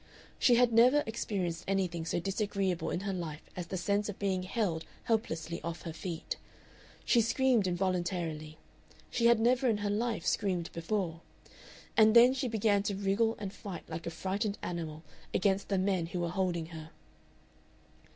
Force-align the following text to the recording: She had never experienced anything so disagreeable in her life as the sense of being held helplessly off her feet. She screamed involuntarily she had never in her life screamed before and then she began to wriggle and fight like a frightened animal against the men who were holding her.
She 0.39 0.55
had 0.55 0.73
never 0.73 1.03
experienced 1.05 1.63
anything 1.67 2.05
so 2.07 2.19
disagreeable 2.19 2.89
in 2.89 3.01
her 3.01 3.13
life 3.13 3.43
as 3.55 3.67
the 3.67 3.77
sense 3.77 4.09
of 4.09 4.17
being 4.17 4.41
held 4.41 4.83
helplessly 5.03 5.61
off 5.61 5.83
her 5.83 5.93
feet. 5.93 6.37
She 7.05 7.21
screamed 7.21 7.67
involuntarily 7.67 8.57
she 9.11 9.27
had 9.27 9.39
never 9.39 9.69
in 9.69 9.77
her 9.77 9.91
life 9.91 10.25
screamed 10.25 10.71
before 10.71 11.21
and 11.95 12.15
then 12.15 12.33
she 12.33 12.47
began 12.47 12.81
to 12.81 12.95
wriggle 12.95 13.35
and 13.37 13.53
fight 13.53 13.87
like 13.87 14.07
a 14.07 14.09
frightened 14.09 14.57
animal 14.63 15.03
against 15.35 15.69
the 15.69 15.77
men 15.77 16.07
who 16.07 16.21
were 16.21 16.29
holding 16.29 16.65
her. 16.73 16.89